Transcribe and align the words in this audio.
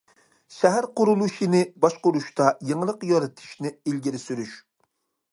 شەھەر 0.53 0.85
قۇرۇلۇشىنى 0.99 1.59
باشقۇرۇشتا 1.85 2.47
يېڭىلىق 2.69 3.05
يارىتىشنى 3.09 3.73
ئىلگىرى 3.75 4.23
سۈرۈش. 4.23 4.55